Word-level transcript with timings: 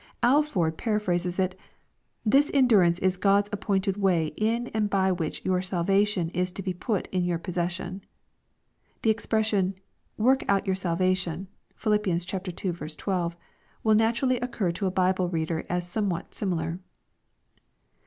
Alford 0.23 0.79
para 0.79 0.99
phrases 0.99 1.37
it," 1.37 1.53
This 2.25 2.49
endurance 2.55 2.97
is 2.97 3.17
God's 3.17 3.49
appointed 3.53 3.97
way 3.97 4.33
in 4.35 4.69
and 4.69 4.89
by 4.89 5.11
which 5.11 5.45
your 5.45 5.61
salvation 5.61 6.29
is 6.29 6.49
to 6.53 6.63
be 6.63 6.73
put 6.73 7.05
in 7.11 7.23
your 7.23 7.37
possession." 7.37 8.03
The 9.03 9.11
ex 9.11 9.27
pression" 9.27 9.75
Work 10.17 10.43
out 10.49 10.65
your 10.65 10.71
own 10.73 10.77
salvation," 10.77 11.49
(Phil. 11.75 11.93
ii. 11.93 12.17
12.) 12.19 13.35
will 13.83 13.93
natu 13.95 14.23
rally 14.23 14.39
occur 14.39 14.71
to 14.71 14.87
a 14.87 14.89
Bible 14.89 15.29
reader 15.29 15.65
as 15.69 15.87
somewhat 15.87 16.33
similar. 16.33 16.79